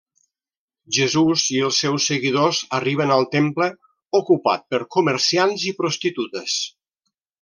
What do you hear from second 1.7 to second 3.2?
seus seguidors arriben